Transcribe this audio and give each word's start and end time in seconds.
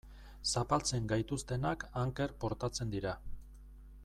Zapaltzen 0.51 1.05
gaituztenak 1.11 1.87
anker 2.05 2.35
portatzen 2.45 2.97
dira. 2.97 3.15